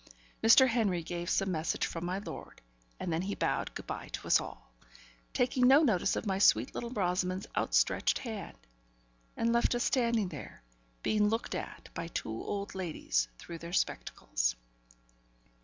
[0.43, 0.67] Mr.
[0.67, 2.59] Henry gave some message from my lord,
[2.99, 4.71] and then he bowed good by to us all,
[5.31, 8.57] taking no notice of my sweet little Miss Rosamond's outstretched hand
[9.37, 10.63] and left us standing there,
[11.03, 14.55] being looked at by the two old ladies through their spectacles.